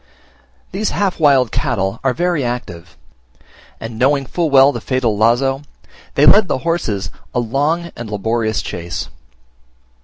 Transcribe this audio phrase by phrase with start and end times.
[0.71, 2.97] These half wild cattle are very active;
[3.79, 5.61] and knowing full well the fatal lazo,
[6.15, 9.09] they led the horses a long and laborious chase.